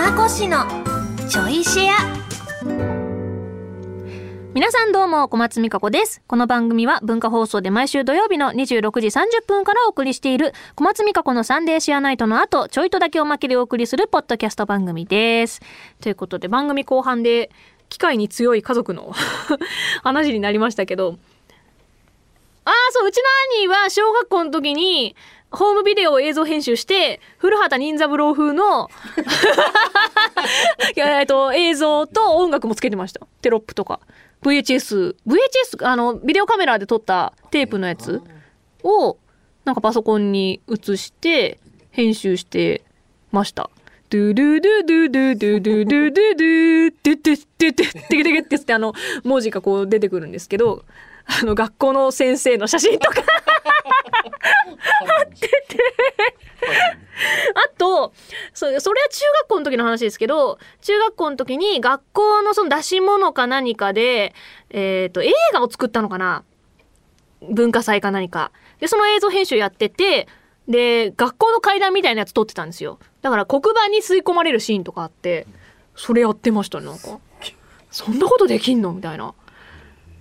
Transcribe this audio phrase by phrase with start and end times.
[0.00, 2.20] かこのちょいシェア。
[4.54, 6.22] 皆さんどうも小松美香子です。
[6.26, 15.60] この番組は文化放送で毎週土曜日の26時30分からお送りしている小松美香子のサンデーシェアナイトの後ちょいとだけおまけでお送りするポッドキャスト番組です。
[16.00, 17.50] ということで番組後半で
[17.90, 19.12] 機械に強い家族の
[20.02, 21.18] 話になりましたけど
[22.90, 23.22] そううちの
[23.60, 25.16] 兄は小学校の時に
[25.50, 28.88] ホームビデオを映像編集して古畑任三郎風の
[30.96, 33.26] いや えっと映像と音楽もつけてました。
[33.42, 34.00] テロップとか。
[34.42, 38.22] VHS VHS あのビデオカメラで撮ったテープのやつ
[38.82, 39.18] を
[39.64, 41.58] なんかパソコンに移して
[41.90, 42.82] 編集して
[43.32, 43.68] ました。
[44.08, 48.92] ドゥドゥドゥドゥドゥドゥドゥドゥドゥドゥドゥドゥドゥドゥドゥドゥってあの
[49.24, 50.84] 文字がこう出てくるんですけど
[51.26, 53.22] あの学校の先生の写真とか。
[57.54, 58.12] あと
[58.54, 64.34] それそれは中学校の時の話ですけど中学校の時に学校のその出し物か何かで、
[64.70, 66.44] えー、と映画を作ったのかな。
[67.42, 68.52] 文化祭か何か。
[68.80, 70.28] でその映像編集やってて
[70.68, 72.98] で学校の階段みたいなやつ撮ってたんですよ。
[73.22, 75.46] だから黒板に吸い込まれるシーンとかあって
[75.94, 77.18] それやってましたねなんか。
[77.90, 79.34] そんなことできんのみたいな。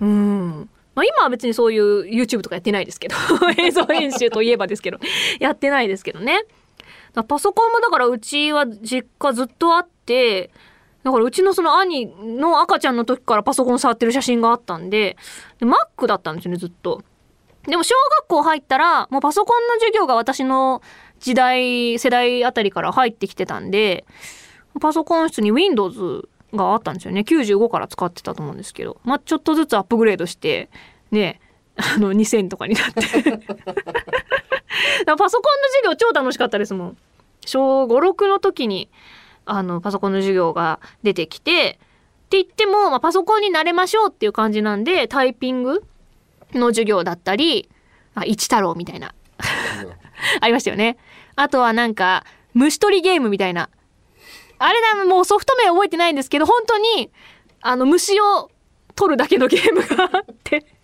[0.00, 3.16] うんまあ、今は別にそういう YouTube とかやってないですけど
[3.56, 4.98] 映像編集といえばですけど
[5.38, 6.44] やってないですけどね。
[7.26, 10.50] パソコンもだからうちは実家ずっとあって
[11.02, 15.16] だからうちのその兄の赤ちゃんの時からパソコン触ってる写真があったんで
[15.58, 17.02] で Mac だったんですよねずっと。
[17.64, 20.82] でも小学校入ったらもうパソコンの授業が私の
[21.18, 24.04] 時代世代あたりから入ってきてたんで
[24.80, 27.20] パソコン室に Windows があったんですよね。
[27.20, 29.00] 95から使ってたと思うんですけど。
[29.04, 30.68] まあちょっとずつアップグレードして
[31.10, 31.40] ね
[31.76, 33.00] あの2000とかになって。
[35.16, 36.96] パソコンの授業超楽しかったですもん。
[37.46, 38.90] 小56の時に
[39.46, 41.78] あのパソコンの授業が出てきて
[42.26, 45.82] って言っても、まあ、パソコンに慣れましょうっていう感じなんでタイピング
[46.52, 47.68] の授業だったり
[48.14, 49.14] あ一太郎みたいな。
[50.40, 50.98] ありましたよね。
[51.34, 53.70] あとはなんか虫取りゲームみたいな。
[54.58, 57.10] あれだもうソフト名覚えてないんですけど本当に
[57.62, 58.50] あの虫を
[58.94, 60.66] 取るだけのゲームがあって。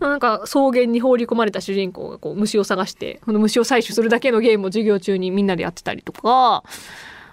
[0.00, 6.62] なんか草原に放り込まれた主人公がこう虫を探してこの虫を採取するだけのゲームを授業中にみんなでやってたりとか。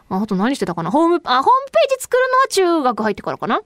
[0.09, 0.89] あと何してたかな？
[0.89, 2.23] ホームあホームページ作る
[2.63, 3.61] のは中学入ってからかな？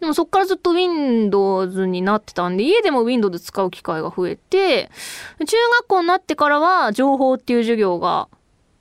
[0.00, 4.90] でもそっからずっと Windows になってたんで家でも Windows 使う機会が増えて
[5.38, 8.26] 中学校になってからは情報っていう授業が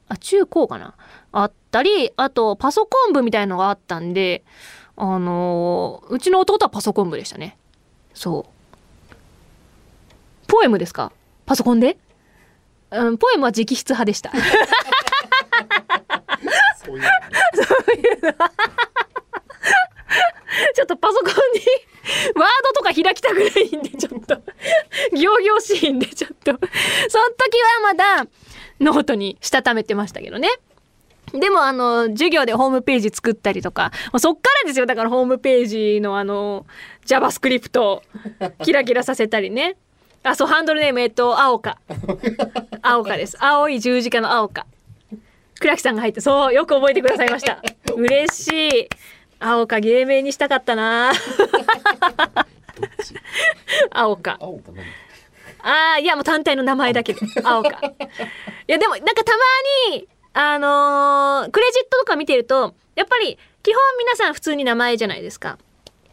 [0.10, 0.96] あ中高かな？
[1.32, 4.44] あったりあとパソコン部みたいのがあったんで
[5.04, 7.58] あのーうちの弟はパソコン部でしたね。
[8.14, 9.16] そう。
[10.48, 11.12] ポエムですか？
[11.48, 11.98] パソコンで、
[12.92, 14.32] うん、ポエムは直筆派でした。
[16.86, 17.04] そういう
[20.76, 21.34] ちょっとパソコンに
[22.36, 24.40] ワードとか開きたくないんでちょっと。
[25.14, 26.52] 行々しいんでちょっと。
[26.52, 28.28] その時はまだ
[28.80, 30.50] ノートにしたためてましたけどね
[31.34, 34.86] でもあの授業でホームページ作ったりとかそっからですよ。
[34.86, 36.66] だからホームページのあの
[37.06, 38.02] JavaScript
[38.64, 39.78] キラキラさせたりね。
[40.24, 41.80] あそうハンドルネームえっと青か
[42.82, 43.38] 青かです。
[43.40, 44.66] 青い十字架の青か
[45.60, 47.62] 倉木さんが入ってそうよく覚えてくださいました。
[47.96, 48.90] 嬉しい。
[49.40, 51.12] 青か芸名にしたかったな。
[53.90, 54.40] 青か
[55.64, 57.20] ああいやもう単体の名前だけど。
[57.44, 57.84] 青かい
[58.68, 65.58] やでもなんかたまにあのークレジットとか見てるとやっぱり基本皆さん普通に名前じゃないですか。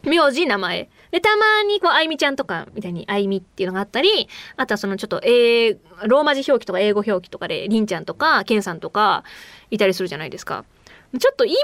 [0.03, 0.89] 名字名前。
[1.11, 5.73] でたまにこうあいみちゃんとかみたいにあいみっていうのがあったりあとはそのちょっと英
[6.05, 9.23] ローマ字表記とか英語表記とかでりんちゃんとかけんさんとか
[9.71, 10.65] いたりするじゃないですか。
[11.19, 11.55] ちょっと今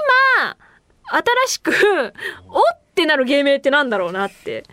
[1.04, 1.70] 新しく
[2.48, 2.62] おっ
[2.96, 4.64] てなる芸名ってなんだろうなって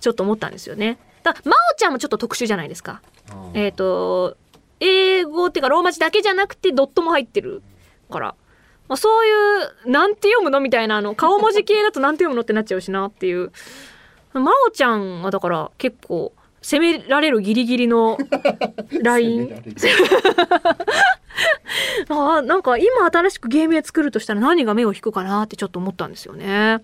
[0.00, 0.98] ちょっと思ったんですよね。
[1.22, 3.00] だまおちゃんもちょっと特殊じゃないですか。
[3.54, 4.36] えっ、と
[4.80, 7.62] 英語っていうかローマ字だけじゃなくてドットも入ってる
[8.10, 8.34] から、
[8.88, 9.30] まあ、そうい
[9.86, 13.52] うなんて読むのみたいなあの顔文字系だとなんて読むのってなっちゃうしなっていう。
[14.34, 18.18] 真央ちゃんはだから結構攻められるギリギリの
[19.02, 19.50] ライン。
[22.08, 26.82] あーなんか今新しく芸名作るとしたら何が目を引くかなってちょっと思ったんですよね。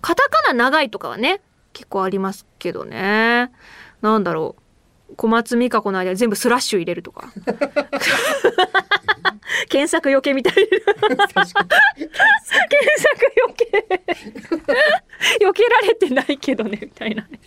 [0.00, 1.40] カタカナ長いとかはね
[1.72, 3.52] 結構ありますけどね。
[4.00, 4.61] なんだろう
[5.16, 7.32] 小松美香子の間に全部スラッシュ入れるとか。
[9.68, 10.60] 検索よけみたいな。
[10.60, 10.86] 検
[11.26, 11.54] 索
[13.36, 13.66] よけ
[15.44, 17.22] よけられてないけどねみたいな。
[17.22, 17.38] ね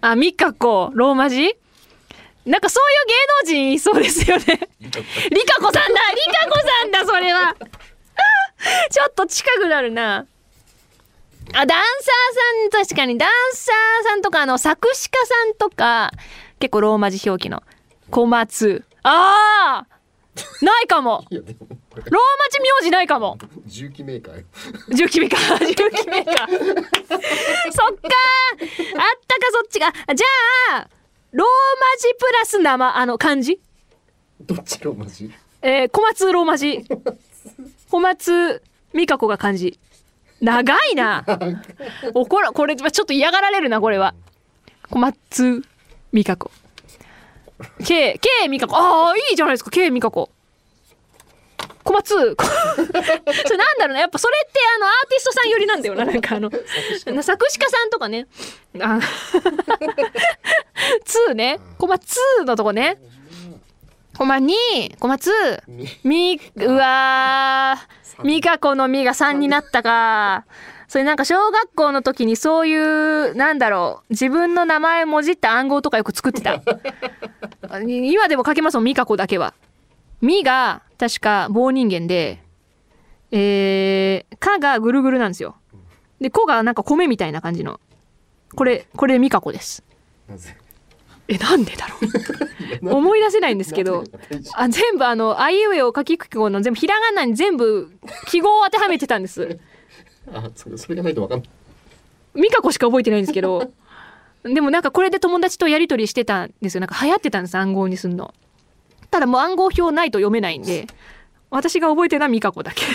[0.00, 1.56] あ美香子ローマ字？
[2.44, 4.44] なんかそういう芸能人いそうですよね。
[4.44, 7.12] リカ子さんだリカ子さんだそ
[8.90, 10.26] ちょっと近くなるな。
[11.54, 11.80] あダンサー
[12.72, 13.18] さん確かに。
[13.18, 16.12] ダンサーさんとかあの作詞家さんとか
[16.62, 17.64] 結構ローマ字表記の。
[18.08, 18.84] 小松。
[19.02, 20.64] あー！
[20.64, 21.24] ないかも。
[21.28, 22.02] いやでもこれ。
[22.02, 22.20] ローマ
[22.52, 23.36] 字名字ないかも。
[23.66, 24.44] 重機メーカーよ
[24.94, 25.66] 重機メーカー。
[25.66, 26.36] 重機メーカー。
[26.36, 26.60] そっかー。
[26.60, 26.68] あっ
[29.26, 29.90] たかそっちが。
[30.14, 30.88] じゃあ
[31.32, 31.50] ローマ
[31.98, 33.60] 字プラス生あの漢字？
[34.42, 35.32] どっちローマ字？
[35.62, 36.84] えー、小松ローマ字。
[37.90, 38.62] 小松
[38.94, 39.80] 美香子が漢字。
[40.40, 41.24] 長いな。
[42.14, 44.14] おこらこれちょっと嫌がられるなこれは。
[44.90, 45.64] 小松
[46.12, 46.50] 美香子。
[47.84, 48.76] K K 美香子。
[48.76, 49.70] ああいいじゃないですか。
[49.70, 50.30] K 美香子。
[51.84, 52.08] 小松。
[52.14, 56.04] それなんだろうなやっぱそれってあのアーティストさん寄りなんだよな。
[56.04, 56.50] なんかあの
[57.22, 57.68] 作詞家。
[57.68, 58.26] さんとかね。
[58.80, 59.00] あ
[61.30, 61.58] 2ね。
[61.78, 62.98] コマ2のとこね。
[64.16, 65.30] コマ2コマ2
[65.68, 68.24] みみうわー。
[68.24, 70.44] 美香子のみが3になったか
[70.92, 76.62] それなんか小学校の時にそういうなんだろう自分の名前もじった暗号とかよく作ってた。
[77.70, 79.54] あ今でも書けますもん美香子だけは。
[80.20, 82.42] みが確か棒人間で
[83.30, 85.56] えー、かがぐるぐるなんですよ。
[86.20, 87.80] でこがなんか米みたいな感じの。
[88.54, 89.82] これこれ美香子です。
[91.26, 91.96] えなんでだろ
[92.82, 92.92] う。
[92.94, 94.04] 思い出せないんですけど
[94.52, 97.90] あ全部あのあいうえを書きく語の全部ひらがなに全部
[98.26, 99.58] 記号を当てはめてたんです
[100.32, 101.48] あそれそれがないとわかんない
[102.34, 103.72] 美香子しか覚えてないんですけど
[104.44, 108.34] でもなんかこれで友達とやり取りしてたんですよなんか流行ってたんです暗号にすんの
[109.10, 110.86] ただもう暗号表ないと読めないんで
[111.50, 112.84] 私が覚えてるのは美香子だけ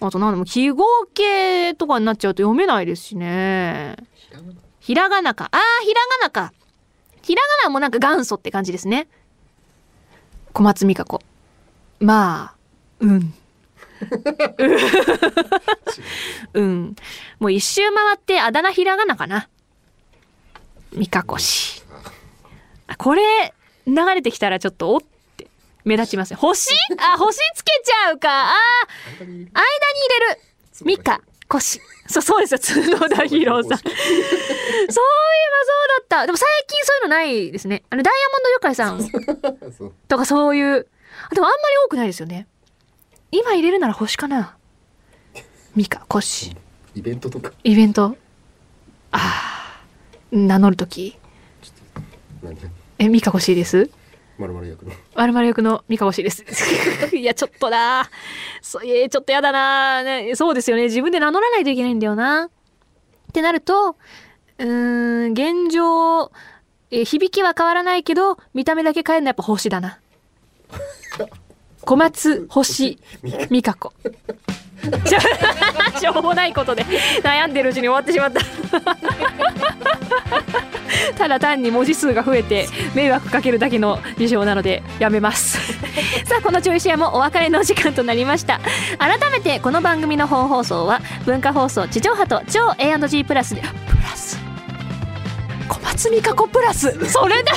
[0.00, 4.54] あとなんでも記号系とかになっちゃうと読めないですしねひらがな
[4.84, 5.48] ひらがなか。
[5.50, 6.52] あー、ひらがなか。
[7.22, 9.08] ひらがなもなんか元祖って感じですね。
[10.52, 11.22] 小松美香子。
[12.00, 12.54] まあ、
[13.00, 13.32] うん。
[16.54, 16.96] うん。
[17.38, 19.48] もう一周回ってあだ名ひらがなかな。
[20.92, 21.82] 美香子氏。
[22.86, 23.54] あこれ、
[23.86, 25.00] 流れてきたらちょっとおっ
[25.36, 25.48] て
[25.84, 26.36] 目立ちますね。
[26.36, 26.74] 星？
[26.98, 28.50] あ、星つけちゃうか。
[28.50, 30.40] あー、間に入れる。
[30.84, 31.80] 美香子氏。
[32.06, 32.58] そう、そうですよ。
[32.98, 33.78] 角田博さん。
[33.78, 34.00] そういえば
[34.90, 34.98] そう
[36.00, 36.26] だった。
[36.26, 37.82] でも最近そういうのないですね。
[37.88, 39.00] あの、ダイヤモンドユカイさん
[40.08, 40.86] とかそういう。
[41.30, 42.46] あでもあんまり多くないですよね。
[43.36, 44.56] 今入れるなら星かな。
[45.74, 46.56] ミカ、コシ。
[46.94, 48.16] イベントとかイベント。
[49.10, 49.84] ああ。
[50.30, 51.18] 名乗るとき。
[52.42, 52.56] 何？
[52.98, 53.90] え、ミカ欲しいです？
[54.38, 56.44] まるまる役のまるまる役のミカ欲しいです。
[57.16, 58.08] いや、ちょっとな。
[58.62, 60.36] そう、えーちょっとやだな、ね。
[60.36, 60.84] そうですよね。
[60.84, 62.44] 自分で名乗らないといけないんだよな。
[62.44, 62.50] っ
[63.32, 63.96] てなると、
[64.58, 66.30] うーん、現状、
[66.92, 69.98] えー響きは変わらないけど、見た目だけ変えるのはやっぱ星だな。
[71.84, 72.98] 小松、星、
[73.50, 73.92] 美香子。
[75.98, 76.84] しょうもないことで
[77.22, 78.40] 悩んでるうちに終わってしまった。
[81.16, 85.58] ただ単に文字数が増えて迷惑かけるだけの事情なのでやめます。
[86.24, 88.60] さあこのちょいシェアもお別れのお時間となりました。
[88.98, 93.68] 改めてこの番組の本放送は文化放送地上波と超 A&G プラスでプ
[94.02, 94.38] ラス。
[95.68, 96.90] 小松美香子プラス。
[97.10, 97.54] それだ。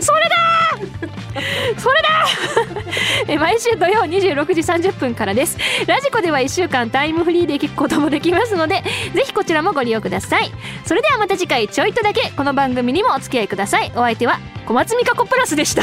[0.00, 0.36] それだ
[1.78, 2.08] それだ！
[3.28, 5.58] え毎週土曜26時30分からです。
[5.86, 8.82] ラジコでは1週間タイムフリーで聞くこともできますので
[9.14, 10.50] ぜひこちらもご利用ください。
[10.84, 13.90] それではまた次回ちょいとだけこの番組にもお付き合いください。
[13.94, 15.82] お相手は小松美香子プラスでした。